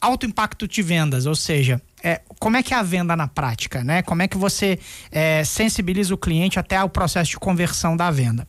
alto 0.00 0.24
impacto 0.26 0.66
de 0.66 0.80
vendas, 0.80 1.26
ou 1.26 1.34
seja, 1.34 1.82
é, 2.02 2.20
como 2.38 2.56
é 2.56 2.62
que 2.62 2.72
é 2.72 2.76
a 2.76 2.82
venda 2.82 3.14
na 3.16 3.28
prática, 3.28 3.84
né? 3.84 4.00
Como 4.02 4.22
é 4.22 4.28
que 4.28 4.38
você 4.38 4.78
é, 5.10 5.44
sensibiliza 5.44 6.14
o 6.14 6.18
cliente 6.18 6.58
até 6.58 6.82
o 6.82 6.88
processo 6.88 7.32
de 7.32 7.38
conversão 7.38 7.96
da 7.96 8.10
venda. 8.10 8.48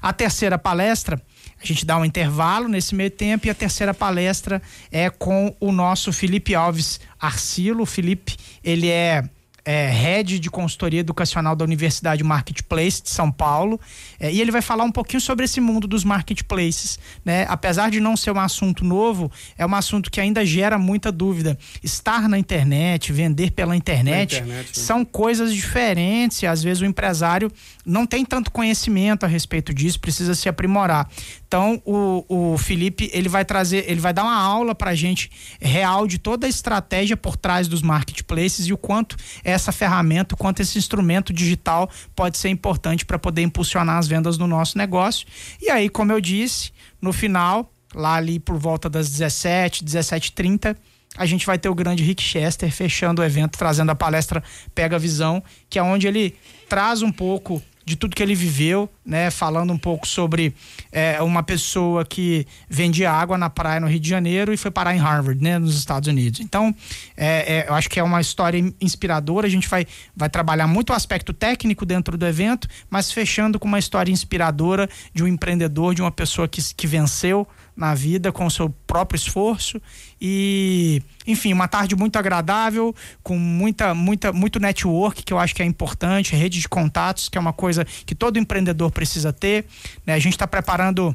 A 0.00 0.12
terceira 0.12 0.58
palestra 0.58 1.20
a 1.60 1.66
gente 1.66 1.84
dá 1.84 1.96
um 1.96 2.04
intervalo 2.04 2.68
nesse 2.68 2.94
meio 2.94 3.10
tempo 3.10 3.46
e 3.46 3.50
a 3.50 3.54
terceira 3.54 3.92
palestra 3.92 4.62
é 4.90 5.10
com 5.10 5.54
o 5.58 5.72
nosso 5.72 6.12
Felipe 6.12 6.54
Alves 6.54 7.00
Arcilo. 7.20 7.82
O 7.82 7.86
Felipe, 7.86 8.36
ele 8.62 8.88
é 8.88 9.24
é, 9.64 9.88
head 9.90 10.38
de 10.38 10.50
consultoria 10.50 11.00
educacional 11.00 11.54
da 11.54 11.64
Universidade 11.64 12.22
Marketplace 12.24 13.02
de 13.02 13.10
São 13.10 13.30
Paulo. 13.30 13.80
É, 14.18 14.32
e 14.32 14.40
ele 14.40 14.50
vai 14.50 14.62
falar 14.62 14.84
um 14.84 14.90
pouquinho 14.90 15.20
sobre 15.20 15.44
esse 15.44 15.60
mundo 15.60 15.86
dos 15.86 16.04
marketplaces. 16.04 16.98
Né? 17.24 17.46
Apesar 17.48 17.90
de 17.90 18.00
não 18.00 18.16
ser 18.16 18.30
um 18.30 18.40
assunto 18.40 18.84
novo, 18.84 19.30
é 19.56 19.66
um 19.66 19.74
assunto 19.74 20.10
que 20.10 20.20
ainda 20.20 20.44
gera 20.44 20.78
muita 20.78 21.12
dúvida. 21.12 21.58
Estar 21.82 22.28
na 22.28 22.38
internet, 22.38 23.12
vender 23.12 23.50
pela 23.50 23.76
internet, 23.76 24.36
internet 24.36 24.78
são 24.78 25.04
coisas 25.04 25.52
diferentes. 25.52 26.42
E 26.42 26.46
às 26.46 26.62
vezes 26.62 26.80
o 26.82 26.86
empresário 26.86 27.52
não 27.84 28.06
tem 28.06 28.24
tanto 28.24 28.50
conhecimento 28.50 29.24
a 29.24 29.26
respeito 29.26 29.72
disso, 29.74 30.00
precisa 30.00 30.34
se 30.34 30.48
aprimorar. 30.48 31.08
Então, 31.46 31.80
o, 31.84 32.52
o 32.52 32.58
Felipe, 32.58 33.10
ele 33.12 33.28
vai 33.28 33.44
trazer, 33.44 33.90
ele 33.90 34.00
vai 34.00 34.12
dar 34.12 34.22
uma 34.22 34.36
aula 34.36 34.74
para 34.74 34.90
a 34.90 34.94
gente 34.94 35.30
real 35.58 36.06
de 36.06 36.18
toda 36.18 36.46
a 36.46 36.48
estratégia 36.48 37.16
por 37.16 37.36
trás 37.36 37.66
dos 37.66 37.80
marketplaces 37.80 38.66
e 38.66 38.72
o 38.72 38.76
quanto 38.76 39.16
essa 39.58 39.72
ferramenta, 39.72 40.34
o 40.34 40.38
quanto 40.38 40.60
esse 40.60 40.78
instrumento 40.78 41.32
digital 41.32 41.90
pode 42.14 42.38
ser 42.38 42.48
importante 42.48 43.04
para 43.04 43.18
poder 43.18 43.42
impulsionar 43.42 43.98
as 43.98 44.08
vendas 44.08 44.38
no 44.38 44.46
nosso 44.46 44.78
negócio. 44.78 45.26
E 45.60 45.70
aí, 45.70 45.88
como 45.88 46.12
eu 46.12 46.20
disse, 46.20 46.72
no 47.02 47.12
final, 47.12 47.70
lá 47.94 48.14
ali 48.14 48.38
por 48.38 48.56
volta 48.56 48.88
das 48.88 49.10
17, 49.10 49.84
17h30, 49.84 50.76
a 51.16 51.26
gente 51.26 51.44
vai 51.44 51.58
ter 51.58 51.68
o 51.68 51.74
grande 51.74 52.02
Rick 52.02 52.22
Chester 52.22 52.70
fechando 52.70 53.20
o 53.20 53.24
evento, 53.24 53.58
trazendo 53.58 53.90
a 53.90 53.94
palestra 53.94 54.42
Pega 54.74 54.98
Visão, 54.98 55.42
que 55.68 55.78
é 55.78 55.82
onde 55.82 56.06
ele 56.06 56.36
traz 56.68 57.02
um 57.02 57.10
pouco 57.10 57.62
de 57.88 57.96
tudo 57.96 58.14
que 58.14 58.22
ele 58.22 58.34
viveu, 58.34 58.88
né? 59.04 59.30
Falando 59.30 59.72
um 59.72 59.78
pouco 59.78 60.06
sobre 60.06 60.54
é, 60.92 61.20
uma 61.22 61.42
pessoa 61.42 62.04
que 62.04 62.46
vendia 62.68 63.10
água 63.10 63.38
na 63.38 63.48
praia 63.48 63.80
no 63.80 63.86
Rio 63.86 63.98
de 63.98 64.08
Janeiro 64.08 64.52
e 64.52 64.56
foi 64.56 64.70
parar 64.70 64.94
em 64.94 64.98
Harvard, 64.98 65.42
né? 65.42 65.58
Nos 65.58 65.76
Estados 65.76 66.06
Unidos. 66.06 66.40
Então, 66.40 66.74
é, 67.16 67.60
é, 67.60 67.68
eu 67.68 67.74
acho 67.74 67.88
que 67.88 67.98
é 67.98 68.02
uma 68.02 68.20
história 68.20 68.62
inspiradora. 68.80 69.46
A 69.46 69.50
gente 69.50 69.66
vai, 69.68 69.86
vai 70.14 70.28
trabalhar 70.28 70.66
muito 70.66 70.90
o 70.90 70.92
aspecto 70.92 71.32
técnico 71.32 71.86
dentro 71.86 72.18
do 72.18 72.26
evento, 72.26 72.68
mas 72.90 73.10
fechando 73.10 73.58
com 73.58 73.66
uma 73.66 73.78
história 73.78 74.12
inspiradora 74.12 74.88
de 75.14 75.24
um 75.24 75.26
empreendedor, 75.26 75.94
de 75.94 76.02
uma 76.02 76.10
pessoa 76.10 76.46
que, 76.46 76.62
que 76.74 76.86
venceu 76.86 77.48
na 77.78 77.94
vida 77.94 78.32
com 78.32 78.44
o 78.44 78.50
seu 78.50 78.68
próprio 78.88 79.16
esforço 79.16 79.80
e 80.20 81.00
enfim 81.24 81.52
uma 81.52 81.68
tarde 81.68 81.94
muito 81.94 82.18
agradável 82.18 82.92
com 83.22 83.38
muita 83.38 83.94
muita 83.94 84.32
muito 84.32 84.58
network 84.58 85.22
que 85.22 85.32
eu 85.32 85.38
acho 85.38 85.54
que 85.54 85.62
é 85.62 85.64
importante 85.64 86.34
rede 86.34 86.60
de 86.60 86.68
contatos 86.68 87.28
que 87.28 87.38
é 87.38 87.40
uma 87.40 87.52
coisa 87.52 87.84
que 88.04 88.16
todo 88.16 88.36
empreendedor 88.36 88.90
precisa 88.90 89.32
ter 89.32 89.64
né? 90.04 90.14
a 90.14 90.18
gente 90.18 90.32
está 90.32 90.46
preparando 90.46 91.14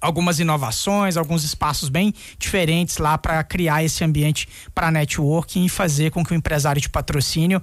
algumas 0.00 0.38
inovações, 0.38 1.16
alguns 1.16 1.42
espaços 1.42 1.88
bem 1.88 2.14
diferentes 2.38 2.98
lá 2.98 3.18
para 3.18 3.42
criar 3.42 3.82
esse 3.82 4.04
ambiente 4.04 4.48
para 4.74 4.92
networking 4.92 5.64
e 5.64 5.68
fazer 5.68 6.12
com 6.12 6.24
que 6.24 6.32
o 6.32 6.36
empresário 6.36 6.80
de 6.80 6.88
patrocínio 6.88 7.60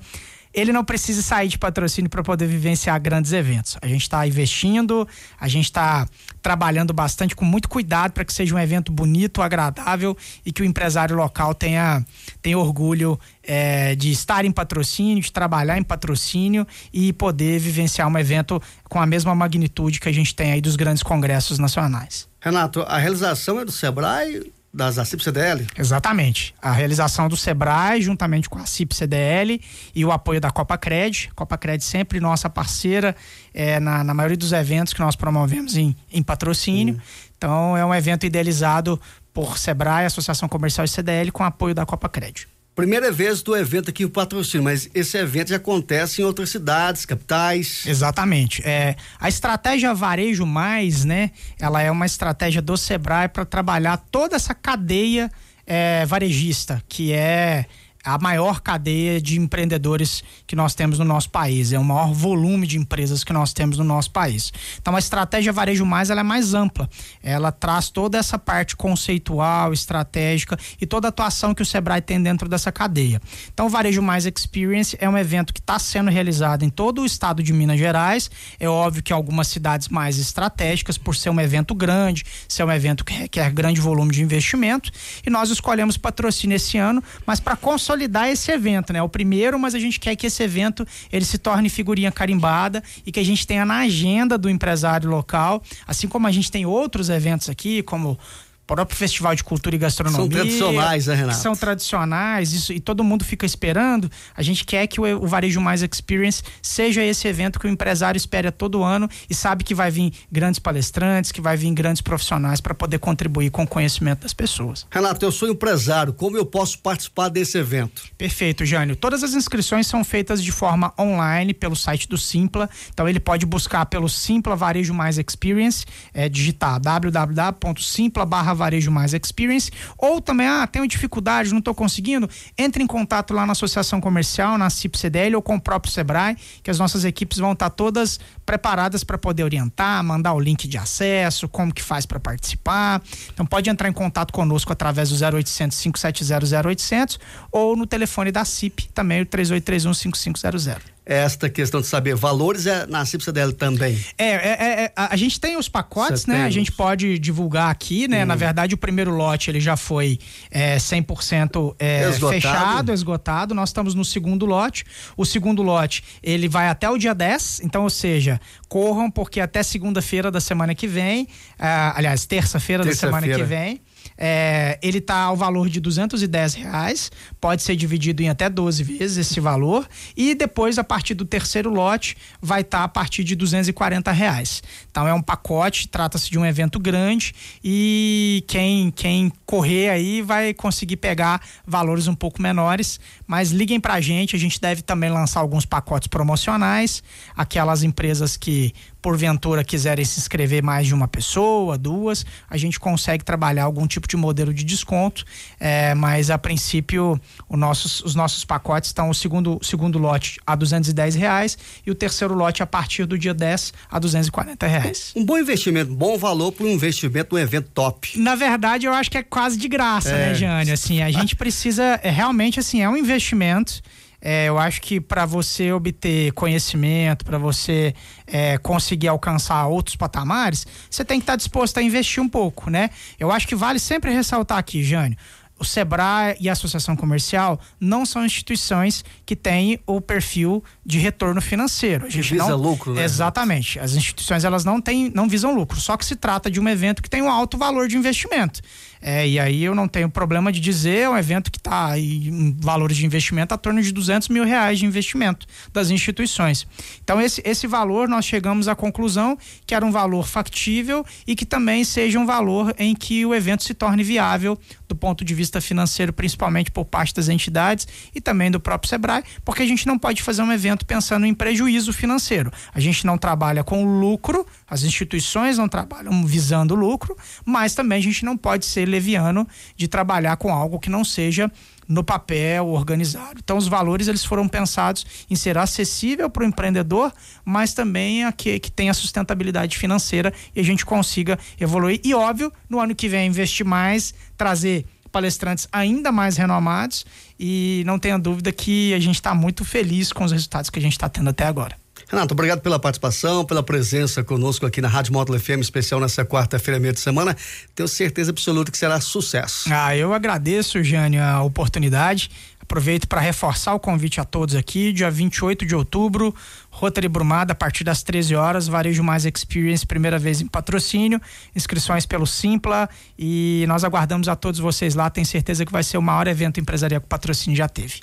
ele 0.55 0.71
não 0.71 0.85
precisa 0.85 1.21
sair 1.21 1.49
de 1.49 1.57
patrocínio 1.57 2.09
para 2.09 2.23
poder 2.23 2.47
vivenciar 2.47 2.99
grandes 3.01 3.33
eventos. 3.33 3.77
A 3.81 3.87
gente 3.87 4.03
está 4.03 4.25
investindo, 4.25 5.05
a 5.37 5.49
gente 5.49 5.65
está 5.65 6.07
trabalhando 6.41 6.93
bastante 6.93 7.35
com 7.35 7.43
muito 7.43 7.67
cuidado 7.67 8.13
para 8.13 8.23
que 8.23 8.31
seja 8.31 8.55
um 8.55 8.59
evento 8.59 8.89
bonito, 8.89 9.41
agradável 9.41 10.15
e 10.45 10.53
que 10.53 10.61
o 10.61 10.65
empresário 10.65 11.13
local 11.13 11.53
tenha, 11.53 12.03
tenha 12.41 12.57
orgulho 12.57 13.19
é, 13.43 13.95
de 13.95 14.11
estar 14.11 14.45
em 14.45 14.51
patrocínio, 14.51 15.21
de 15.21 15.31
trabalhar 15.31 15.77
em 15.77 15.83
patrocínio 15.83 16.65
e 16.93 17.11
poder 17.11 17.59
vivenciar 17.59 18.07
um 18.07 18.17
evento 18.17 18.61
com 18.89 19.01
a 19.01 19.05
mesma 19.05 19.35
magnitude 19.35 19.99
que 19.99 20.07
a 20.07 20.13
gente 20.13 20.33
tem 20.33 20.53
aí 20.53 20.61
dos 20.61 20.77
grandes 20.77 21.03
congressos 21.03 21.59
nacionais. 21.59 22.29
Renato, 22.39 22.81
a 22.83 22.97
realização 22.97 23.59
é 23.59 23.65
do 23.65 23.71
Sebrae 23.71 24.53
das 24.75 24.99
ACIP 24.99 25.23
CDL? 25.23 25.65
Exatamente. 25.77 26.53
A 26.61 26.71
realização 26.71 27.29
do 27.29 27.37
Sebrae, 27.37 28.01
juntamente 28.01 28.49
com 28.49 28.59
a 28.59 28.65
CIP 28.65 28.93
CDL 28.93 29.61
e 29.95 30.03
o 30.03 30.11
apoio 30.11 30.41
da 30.41 30.51
Copa 30.51 30.77
Cred. 30.77 31.31
Copa 31.33 31.57
Cred 31.57 31.81
sempre 31.81 32.19
nossa 32.19 32.49
parceira 32.49 33.15
é, 33.53 33.79
na, 33.79 34.03
na 34.03 34.13
maioria 34.13 34.35
dos 34.35 34.51
eventos 34.51 34.93
que 34.93 34.99
nós 34.99 35.15
promovemos 35.15 35.77
em, 35.77 35.95
em 36.11 36.21
patrocínio. 36.21 37.01
Então, 37.37 37.77
é 37.77 37.85
um 37.85 37.95
evento 37.95 38.25
idealizado 38.25 38.99
por 39.33 39.57
Sebrae, 39.57 40.05
Associação 40.05 40.49
Comercial 40.49 40.83
e 40.83 40.89
CDL, 40.89 41.31
com 41.31 41.43
apoio 41.43 41.73
da 41.73 41.85
Copa 41.85 42.09
Cred. 42.09 42.45
Primeira 42.75 43.09
vez 43.09 43.41
do 43.41 43.55
evento 43.55 43.89
aqui 43.89 44.03
o 44.03 44.09
patrocínio, 44.09 44.65
mas 44.65 44.89
esse 44.93 45.17
evento 45.17 45.47
já 45.47 45.55
acontece 45.55 46.21
em 46.21 46.25
outras 46.25 46.49
cidades, 46.49 47.05
capitais. 47.05 47.85
Exatamente. 47.85 48.61
É, 48.65 48.97
a 49.17 49.29
estratégia 49.29 49.93
Varejo 49.93 50.45
Mais, 50.45 51.05
né? 51.05 51.31
Ela 51.57 51.81
é 51.81 51.89
uma 51.89 52.05
estratégia 52.05 52.61
do 52.61 52.75
Sebrae 52.75 53.29
para 53.29 53.45
trabalhar 53.45 53.95
toda 54.11 54.35
essa 54.35 54.53
cadeia 54.53 55.31
é, 55.65 56.05
varejista, 56.05 56.83
que 56.89 57.13
é 57.13 57.65
a 58.05 58.19
maior 58.19 58.61
cadeia 58.61 59.19
de 59.19 59.39
empreendedores 59.39 60.23
que 60.45 60.55
nós 60.55 60.75
temos 60.75 60.99
no 60.99 61.05
nosso 61.05 61.31
país, 61.31 61.73
é 61.73 61.79
o 61.79 61.83
maior 61.83 62.13
volume 62.13 62.67
de 62.67 62.77
empresas 62.77 63.23
que 63.23 63.33
nós 63.33 63.51
temos 63.51 63.79
no 63.79 63.83
nosso 63.83 64.11
país. 64.11 64.53
Então 64.79 64.95
a 64.95 64.99
estratégia 64.99 65.51
Varejo 65.51 65.85
Mais 65.85 66.11
ela 66.11 66.21
é 66.21 66.23
mais 66.23 66.53
ampla, 66.53 66.87
ela 67.23 67.51
traz 67.51 67.89
toda 67.89 68.19
essa 68.19 68.37
parte 68.37 68.75
conceitual, 68.75 69.73
estratégica 69.73 70.55
e 70.79 70.85
toda 70.85 71.07
a 71.07 71.09
atuação 71.09 71.55
que 71.55 71.63
o 71.63 71.65
Sebrae 71.65 71.99
tem 71.99 72.21
dentro 72.21 72.47
dessa 72.47 72.71
cadeia. 72.71 73.19
Então 73.51 73.65
o 73.65 73.69
Varejo 73.69 74.03
Mais 74.03 74.25
Experience 74.27 74.95
é 74.99 75.09
um 75.09 75.17
evento 75.17 75.51
que 75.51 75.59
está 75.59 75.79
sendo 75.79 76.11
realizado 76.11 76.63
em 76.63 76.69
todo 76.69 77.01
o 77.01 77.05
estado 77.05 77.41
de 77.41 77.51
Minas 77.51 77.79
Gerais, 77.79 78.29
é 78.59 78.69
óbvio 78.69 79.01
que 79.01 79.11
algumas 79.11 79.47
cidades 79.47 79.89
mais 79.89 80.19
estratégicas 80.19 80.95
por 80.95 81.15
ser 81.15 81.31
um 81.31 81.41
evento 81.41 81.73
grande, 81.73 82.23
ser 82.47 82.63
um 82.63 82.71
evento 82.71 83.03
que 83.03 83.13
requer 83.13 83.51
grande 83.51 83.81
volume 83.81 84.11
de 84.11 84.21
investimento 84.21 84.91
e 85.25 85.29
nós 85.31 85.49
escolhemos 85.49 85.97
patrocínio 85.97 86.55
esse 86.55 86.77
ano, 86.77 87.03
mas 87.25 87.39
para 87.39 87.55
consolidar 87.55 87.94
consolidar 87.95 88.27
esse 88.29 88.51
evento, 88.51 88.91
né? 88.91 89.01
O 89.01 89.09
primeiro, 89.09 89.57
mas 89.57 89.73
a 89.73 89.79
gente 89.79 89.99
quer 89.99 90.15
que 90.15 90.27
esse 90.27 90.43
evento 90.43 90.85
ele 91.11 91.23
se 91.23 91.37
torne 91.37 91.69
figurinha 91.69 92.11
carimbada 92.11 92.83
e 93.05 93.11
que 93.11 93.19
a 93.19 93.23
gente 93.23 93.47
tenha 93.47 93.65
na 93.65 93.79
agenda 93.79 94.37
do 94.37 94.49
empresário 94.49 95.09
local, 95.09 95.63
assim 95.87 96.07
como 96.07 96.27
a 96.27 96.31
gente 96.31 96.51
tem 96.51 96.65
outros 96.65 97.09
eventos 97.09 97.49
aqui, 97.49 97.81
como 97.81 98.19
próprio 98.65 98.97
Festival 98.97 99.35
de 99.35 99.43
Cultura 99.43 99.75
e 99.75 99.79
Gastronomia. 99.79 100.19
São 100.19 100.29
tradicionais, 100.29 101.07
né, 101.07 101.15
Renato? 101.15 101.37
São 101.37 101.55
tradicionais, 101.55 102.53
isso, 102.53 102.73
e 102.73 102.79
todo 102.79 103.03
mundo 103.03 103.23
fica 103.23 103.45
esperando. 103.45 104.09
A 104.35 104.41
gente 104.41 104.65
quer 104.65 104.87
que 104.87 104.99
o, 104.99 105.23
o, 105.23 105.27
Varejo 105.27 105.61
Mais 105.61 105.81
Experience 105.81 106.43
seja 106.61 107.03
esse 107.03 107.27
evento 107.27 107.59
que 107.59 107.67
o 107.67 107.69
empresário 107.69 108.17
espera 108.17 108.51
todo 108.51 108.83
ano 108.83 109.09
e 109.29 109.35
sabe 109.35 109.63
que 109.63 109.75
vai 109.75 109.91
vir 109.91 110.13
grandes 110.31 110.59
palestrantes, 110.59 111.31
que 111.31 111.41
vai 111.41 111.55
vir 111.55 111.71
grandes 111.73 112.01
profissionais 112.01 112.59
para 112.59 112.73
poder 112.73 112.99
contribuir 112.99 113.49
com 113.51 113.63
o 113.63 113.67
conhecimento 113.67 114.21
das 114.21 114.33
pessoas. 114.33 114.87
Renato, 114.89 115.23
eu 115.25 115.31
sou 115.31 115.49
empresário, 115.49 116.13
como 116.13 116.37
eu 116.37 116.45
posso 116.45 116.79
participar 116.79 117.29
desse 117.29 117.57
evento? 117.57 118.03
Perfeito, 118.17 118.65
Jânio. 118.65 118.95
Todas 118.95 119.23
as 119.23 119.33
inscrições 119.33 119.87
são 119.87 120.03
feitas 120.03 120.43
de 120.43 120.51
forma 120.51 120.93
online 120.99 121.53
pelo 121.53 121.75
site 121.75 122.07
do 122.07 122.17
Simpla, 122.17 122.69
então 122.93 123.07
ele 123.07 123.19
pode 123.19 123.45
buscar 123.45 123.85
pelo 123.85 124.09
Simpla 124.09 124.55
Varejo 124.55 124.93
Mais 124.93 125.17
Experience, 125.17 125.85
é, 126.13 126.27
digitar 126.27 126.79
www.simpla 126.79 128.25
Varejo 128.55 128.91
Mais 128.91 129.13
Experience, 129.13 129.71
ou 129.97 130.21
também, 130.21 130.47
ah, 130.47 130.65
tenho 130.67 130.87
dificuldade, 130.87 131.51
não 131.51 131.59
estou 131.59 131.73
conseguindo, 131.73 132.29
entre 132.57 132.83
em 132.83 132.87
contato 132.87 133.33
lá 133.33 133.45
na 133.45 133.51
Associação 133.51 134.01
Comercial, 134.01 134.57
na 134.57 134.69
CIP-CDL 134.69 135.35
ou 135.35 135.41
com 135.41 135.55
o 135.55 135.61
próprio 135.61 135.91
Sebrae, 135.91 136.37
que 136.63 136.71
as 136.71 136.79
nossas 136.79 137.05
equipes 137.05 137.37
vão 137.37 137.53
estar 137.53 137.69
todas 137.69 138.19
preparadas 138.45 139.03
para 139.03 139.17
poder 139.17 139.43
orientar, 139.43 140.03
mandar 140.03 140.33
o 140.33 140.39
link 140.39 140.67
de 140.67 140.77
acesso, 140.77 141.47
como 141.47 141.73
que 141.73 141.81
faz 141.81 142.05
para 142.05 142.19
participar. 142.19 143.01
Então 143.33 143.45
pode 143.45 143.69
entrar 143.69 143.89
em 143.89 143.93
contato 143.93 144.31
conosco 144.31 144.71
através 144.71 145.09
do 145.09 145.15
0800 145.15 145.79
570 145.79 146.67
0800 146.69 147.19
ou 147.51 147.75
no 147.75 147.85
telefone 147.85 148.31
da 148.31 148.45
CIP, 148.45 148.87
também 148.93 149.21
o 149.21 149.25
3831 149.25 149.93
5500 149.93 150.94
esta 151.05 151.49
questão 151.49 151.81
de 151.81 151.87
saber 151.87 152.15
valores 152.15 152.65
é 152.65 152.87
na 152.87 153.05
CIP-CDL 153.05 153.53
também. 153.53 153.99
É, 154.17 154.25
é, 154.25 154.31
é, 154.31 154.83
é, 154.85 154.91
a, 154.95 155.15
gente 155.15 155.39
tem 155.39 155.55
os 155.55 155.69
pacotes, 155.69 156.25
né? 156.25 156.45
A 156.45 156.49
gente 156.49 156.71
pode 156.71 157.19
divulgar 157.19 157.69
aqui, 157.69 158.07
né? 158.07 158.23
Hum. 158.23 158.27
Na 158.27 158.35
verdade, 158.35 158.73
o 158.73 158.77
primeiro 158.77 159.11
lote 159.11 159.51
ele 159.51 159.59
já 159.59 159.77
foi 159.77 160.17
é, 160.49 160.77
100% 160.77 161.75
é, 161.77 162.09
esgotado. 162.09 162.33
fechado, 162.33 162.93
esgotado. 162.93 163.53
Nós 163.53 163.69
estamos 163.69 163.93
no 163.93 164.03
segundo 164.03 164.45
lote. 164.45 164.83
O 165.15 165.25
segundo 165.25 165.61
lote, 165.61 166.03
ele 166.23 166.47
vai 166.47 166.69
até 166.69 166.89
o 166.89 166.97
dia 166.97 167.13
10, 167.13 167.61
então, 167.63 167.83
ou 167.83 167.89
seja, 167.89 168.41
corram 168.67 169.11
porque 169.11 169.39
até 169.39 169.61
segunda-feira 169.61 170.31
da 170.31 170.41
semana 170.41 170.73
que 170.73 170.87
vem, 170.87 171.27
ah, 171.59 171.93
aliás, 171.95 172.25
terça-feira 172.25 172.83
terça 172.83 173.07
da 173.07 173.07
semana 173.07 173.35
que 173.35 173.43
vem, 173.43 173.81
é, 174.17 174.79
ele 174.81 174.99
está 174.99 175.17
ao 175.17 175.35
valor 175.35 175.69
de 175.69 175.79
210 175.79 176.53
reais, 176.53 177.11
pode 177.39 177.61
ser 177.61 177.75
dividido 177.75 178.21
em 178.21 178.29
até 178.29 178.49
12 178.49 178.83
vezes 178.83 179.17
esse 179.17 179.39
valor 179.39 179.87
e 180.15 180.33
depois 180.35 180.77
a 180.77 180.83
partir 180.83 180.94
do 181.13 181.25
terceiro 181.25 181.69
lote 181.69 182.15
vai 182.41 182.61
estar 182.61 182.79
tá 182.79 182.83
a 182.83 182.87
partir 182.87 183.23
de 183.23 183.35
240 183.35 184.11
reais. 184.11 184.63
Então 184.89 185.07
é 185.07 185.13
um 185.13 185.21
pacote, 185.21 185.87
trata-se 185.87 186.29
de 186.29 186.37
um 186.37 186.45
evento 186.45 186.79
grande 186.79 187.33
e 187.63 188.43
quem 188.47 188.91
quem 188.91 189.31
correr 189.45 189.89
aí 189.89 190.21
vai 190.21 190.53
conseguir 190.53 190.97
pegar 190.97 191.41
valores 191.65 192.07
um 192.07 192.15
pouco 192.15 192.41
menores, 192.41 192.99
mas 193.27 193.51
liguem 193.51 193.79
para 193.79 193.95
a 193.95 194.01
gente, 194.01 194.35
a 194.35 194.39
gente 194.39 194.59
deve 194.59 194.81
também 194.81 195.09
lançar 195.09 195.39
alguns 195.39 195.65
pacotes 195.65 196.07
promocionais, 196.07 197.03
aquelas 197.35 197.83
empresas 197.83 198.37
que 198.37 198.73
porventura 199.05 199.63
quiserem 199.63 200.03
se 200.03 200.19
inscrever 200.19 200.63
mais 200.63 200.87
de 200.87 200.93
uma 200.95 201.07
pessoa, 201.07 201.77
duas, 201.77 202.25
a 202.49 202.57
gente 202.57 202.79
consegue 202.79 203.23
trabalhar 203.23 203.65
algum 203.65 203.85
tipo 203.85 204.07
de 204.07 204.17
modelo 204.17 204.51
de 204.51 204.63
desconto, 204.63 205.23
é, 205.59 205.93
mas 205.93 206.31
a 206.31 206.39
princípio 206.39 207.21
nossos, 207.47 208.01
os 208.01 208.15
nossos 208.15 208.43
pacotes 208.43 208.89
estão 208.89 209.11
o 209.11 209.13
segundo, 209.13 209.59
segundo 209.61 209.99
lote 209.99 210.39
a 210.43 210.55
210 210.55 211.13
reais 211.13 211.55
e 211.85 211.91
o 211.91 211.93
terceiro 211.93 212.33
lote 212.33 212.63
a 212.63 212.65
partir 212.65 213.05
do 213.05 213.15
dia 213.15 213.31
10 213.31 213.73
a 213.91 213.99
240 213.99 214.65
reais. 214.65 215.13
Um 215.15 215.23
bom 215.23 215.37
investimento, 215.37 215.93
bom 215.93 216.17
valor 216.17 216.51
para 216.51 216.65
um 216.65 216.69
investimento 216.69 217.35
um 217.35 217.37
evento 217.37 217.69
top. 217.75 218.17
Na 218.17 218.33
verdade, 218.33 218.87
eu 218.87 218.93
acho 218.93 219.11
que 219.11 219.19
é 219.19 219.23
quase 219.23 219.55
de 219.55 219.67
graça, 219.67 220.13
né, 220.13 220.23
é. 220.23 220.27
né, 220.29 220.33
Jânio? 220.33 220.73
Assim, 220.73 221.03
a 221.03 221.11
gente 221.11 221.35
precisa, 221.35 221.99
é, 222.01 222.09
realmente, 222.09 222.59
assim, 222.59 222.81
é 222.81 222.89
um 222.89 222.97
investimento 222.97 223.83
é, 224.27 224.49
eu 224.49 224.57
acho 224.57 224.81
que 224.81 224.99
para 224.99 225.23
você 225.23 225.71
obter 225.71 226.31
conhecimento, 226.31 227.23
para 227.23 227.37
você 227.37 227.93
é, 228.25 228.57
conseguir 228.57 229.07
alcançar 229.07 229.67
outros 229.67 229.95
patamares, 229.95 230.65
você 230.89 231.05
tem 231.05 231.19
que 231.19 231.23
estar 231.23 231.33
tá 231.33 231.37
disposto 231.37 231.77
a 231.77 231.83
investir 231.83 232.23
um 232.23 232.27
pouco, 232.27 232.71
né? 232.71 232.89
Eu 233.19 233.31
acho 233.31 233.47
que 233.47 233.55
vale 233.55 233.77
sempre 233.77 234.11
ressaltar 234.11 234.57
aqui, 234.57 234.83
Jânio 234.83 235.15
o 235.57 235.63
Sebrae 235.63 236.35
e 236.39 236.49
a 236.49 236.51
Associação 236.51 236.95
Comercial 236.95 237.59
não 237.79 238.05
são 238.05 238.25
instituições 238.25 239.05
que 239.25 239.35
têm 239.35 239.79
o 239.87 240.01
perfil 240.01 240.63
de 240.85 240.99
retorno 240.99 241.41
financeiro. 241.41 242.05
A 242.05 242.09
gente 242.09 242.33
visa 242.33 242.49
não, 242.49 242.57
lucro, 242.57 242.93
né? 242.93 243.03
Exatamente. 243.03 243.79
As 243.79 243.93
instituições 243.93 244.43
elas 244.43 244.65
não 244.65 244.81
têm, 244.81 245.11
não 245.13 245.29
visam 245.29 245.55
lucro. 245.55 245.79
Só 245.79 245.95
que 245.95 246.05
se 246.05 246.15
trata 246.15 246.51
de 246.51 246.59
um 246.59 246.67
evento 246.67 247.01
que 247.01 247.09
tem 247.09 247.21
um 247.21 247.29
alto 247.29 247.57
valor 247.57 247.87
de 247.87 247.97
investimento. 247.97 248.61
É, 249.07 249.27
e 249.27 249.39
aí 249.39 249.63
eu 249.63 249.75
não 249.75 249.87
tenho 249.87 250.09
problema 250.09 250.51
de 250.51 250.59
dizer, 250.59 251.01
é 251.01 251.09
um 251.09 251.15
evento 251.15 251.51
que 251.51 251.59
está 251.59 251.95
em 251.95 252.57
valores 252.59 252.97
de 252.97 253.05
investimento 253.05 253.53
a 253.53 253.57
torno 253.57 253.79
de 253.79 253.91
200 253.91 254.29
mil 254.29 254.43
reais 254.43 254.79
de 254.79 254.85
investimento 254.87 255.45
das 255.71 255.91
instituições. 255.91 256.65
Então, 257.03 257.21
esse, 257.21 257.39
esse 257.45 257.67
valor 257.67 258.09
nós 258.09 258.25
chegamos 258.25 258.67
à 258.67 258.75
conclusão 258.75 259.37
que 259.63 259.75
era 259.75 259.85
um 259.85 259.91
valor 259.91 260.27
factível 260.27 261.05
e 261.27 261.35
que 261.35 261.45
também 261.45 261.83
seja 261.83 262.17
um 262.17 262.25
valor 262.25 262.73
em 262.79 262.95
que 262.95 263.23
o 263.23 263.35
evento 263.35 263.63
se 263.63 263.75
torne 263.75 264.03
viável 264.03 264.57
do 264.87 264.95
ponto 264.95 265.23
de 265.23 265.33
vista 265.33 265.59
financeiro, 265.59 266.13
principalmente 266.13 266.71
por 266.71 266.85
parte 266.85 267.13
das 267.13 267.29
entidades 267.29 267.87
e 268.13 268.21
também 268.21 268.51
do 268.51 268.59
próprio 268.59 268.89
Sebrae, 268.89 269.23
porque 269.43 269.63
a 269.63 269.65
gente 269.65 269.87
não 269.87 269.97
pode 269.97 270.21
fazer 270.21 270.41
um 270.41 270.51
evento 270.51 270.85
pensando 270.85 271.25
em 271.25 271.33
prejuízo 271.33 271.91
financeiro. 271.93 272.51
A 272.73 272.79
gente 272.79 273.05
não 273.05 273.17
trabalha 273.17 273.63
com 273.63 273.99
lucro, 273.99 274.45
as 274.67 274.83
instituições 274.83 275.57
não 275.57 275.67
trabalham 275.67 276.25
visando 276.25 276.75
lucro, 276.75 277.17
mas 277.45 277.73
também 277.73 277.99
a 277.99 278.01
gente 278.01 278.23
não 278.25 278.37
pode 278.37 278.65
ser 278.65 278.85
leviano 278.85 279.47
de 279.75 279.87
trabalhar 279.87 280.37
com 280.37 280.51
algo 280.51 280.79
que 280.79 280.89
não 280.89 281.03
seja 281.03 281.51
no 281.87 282.03
papel 282.03 282.67
organizado. 282.67 283.39
Então 283.43 283.57
os 283.57 283.67
valores 283.67 284.07
eles 284.07 284.25
foram 284.25 284.47
pensados 284.47 285.05
em 285.29 285.35
ser 285.35 285.57
acessível 285.57 286.29
para 286.29 286.43
o 286.43 286.45
empreendedor, 286.45 287.13
mas 287.43 287.73
também 287.73 288.23
a 288.23 288.31
que, 288.31 288.59
que 288.59 288.71
tenha 288.71 288.93
sustentabilidade 288.93 289.77
financeira 289.77 290.33
e 290.55 290.59
a 290.59 290.63
gente 290.63 290.85
consiga 290.85 291.37
evoluir. 291.59 291.99
E 292.03 292.13
óbvio, 292.13 292.51
no 292.69 292.79
ano 292.79 292.95
que 292.95 293.07
vem 293.07 293.27
investir 293.27 293.65
mais, 293.65 294.13
trazer 294.37 294.85
palestrantes 295.11 295.67
ainda 295.71 296.11
mais 296.11 296.35
renomados 296.35 297.05
e 297.39 297.83
não 297.85 297.97
tenha 297.97 298.19
dúvida 298.19 298.51
que 298.51 298.93
a 298.93 298.99
gente 298.99 299.15
está 299.15 299.33
muito 299.33 299.63
feliz 299.63 300.11
com 300.11 300.25
os 300.25 300.31
resultados 300.31 300.69
que 300.69 300.77
a 300.77 300.81
gente 300.81 300.91
está 300.91 301.07
tendo 301.07 301.29
até 301.29 301.45
agora. 301.45 301.84
Renato, 302.07 302.33
obrigado 302.33 302.61
pela 302.61 302.77
participação, 302.77 303.43
pela 303.43 303.63
presença 303.63 304.23
conosco 304.23 304.65
aqui 304.65 304.79
na 304.79 304.87
Rádio 304.87 305.11
Módulo 305.11 305.39
FM, 305.39 305.59
especial 305.61 305.99
nessa 305.99 306.23
quarta-feira, 306.23 306.79
meia 306.79 306.93
de 306.93 306.99
semana. 306.99 307.35
Tenho 307.73 307.87
certeza 307.87 308.31
absoluta 308.31 308.71
que 308.71 308.77
será 308.77 309.01
sucesso. 309.01 309.69
Ah, 309.73 309.95
eu 309.97 310.13
agradeço, 310.13 310.83
Jânio, 310.83 311.23
a 311.23 311.41
oportunidade. 311.41 312.29
Aproveito 312.61 313.07
para 313.07 313.21
reforçar 313.21 313.75
o 313.75 313.79
convite 313.79 314.19
a 314.19 314.25
todos 314.25 314.55
aqui, 314.55 314.91
dia 314.91 315.09
28 315.09 315.65
de 315.67 315.75
outubro, 315.75 316.33
Rotary 316.71 317.07
Brumada, 317.07 317.53
a 317.53 317.55
partir 317.55 317.83
das 317.83 318.01
13 318.01 318.35
horas, 318.35 318.67
Varejo 318.67 319.03
Mais 319.03 319.23
Experience, 319.23 319.85
primeira 319.85 320.17
vez 320.17 320.41
em 320.41 320.47
patrocínio, 320.47 321.21
inscrições 321.55 322.07
pelo 322.07 322.25
Simpla 322.25 322.89
e 323.17 323.65
nós 323.67 323.83
aguardamos 323.83 324.27
a 324.27 324.35
todos 324.35 324.59
vocês 324.59 324.95
lá, 324.95 325.11
tenho 325.11 325.27
certeza 325.27 325.63
que 325.63 325.71
vai 325.71 325.83
ser 325.83 325.99
o 325.99 326.01
maior 326.01 326.27
evento 326.27 326.59
empresarial 326.59 327.01
que 327.01 327.05
o 327.05 327.09
patrocínio 327.09 327.55
já 327.55 327.69
teve. 327.69 328.01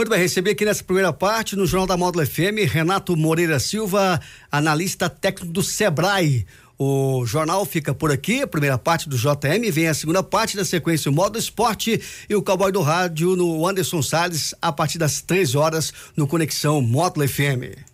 Muito 0.00 0.08
bem, 0.08 0.18
recebi 0.18 0.48
aqui 0.48 0.64
nessa 0.64 0.82
primeira 0.82 1.12
parte, 1.12 1.54
no 1.54 1.66
Jornal 1.66 1.86
da 1.86 1.94
Módulo 1.94 2.26
FM, 2.26 2.66
Renato 2.66 3.14
Moreira 3.18 3.60
Silva, 3.60 4.18
analista 4.50 5.10
técnico 5.10 5.52
do 5.52 5.62
Sebrae. 5.62 6.46
O 6.78 7.26
jornal 7.26 7.66
fica 7.66 7.92
por 7.92 8.10
aqui, 8.10 8.40
a 8.40 8.46
primeira 8.46 8.78
parte 8.78 9.10
do 9.10 9.18
JM, 9.18 9.70
vem 9.70 9.88
a 9.88 9.92
segunda 9.92 10.22
parte 10.22 10.56
da 10.56 10.64
sequência 10.64 11.10
o 11.10 11.14
Modo 11.14 11.38
Esporte 11.38 12.00
e 12.30 12.34
o 12.34 12.40
Cowboy 12.40 12.72
do 12.72 12.80
Rádio 12.80 13.36
no 13.36 13.68
Anderson 13.68 14.00
Salles, 14.00 14.54
a 14.62 14.72
partir 14.72 14.96
das 14.96 15.20
13 15.20 15.58
horas, 15.58 15.92
no 16.16 16.26
Conexão 16.26 16.80
Módulo 16.80 17.28
FM. 17.28 17.89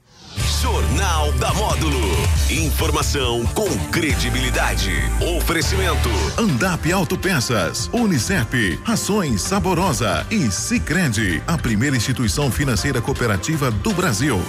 Jornal 0.61 1.33
da 1.33 1.53
Módulo. 1.55 2.01
Informação 2.51 3.45
com 3.55 3.69
credibilidade. 3.91 4.93
Oferecimento. 5.37 6.09
Andap 6.39 6.91
Autopeças, 6.93 7.89
Unicep, 7.93 8.81
Rações 8.85 9.43
Saborosa 9.43 10.27
e 10.31 10.51
Sicredi, 10.51 11.43
a 11.47 11.57
primeira 11.57 11.97
instituição 11.97 12.51
financeira 12.51 13.01
cooperativa 13.01 13.71
do 13.71 13.93
Brasil. 13.93 14.41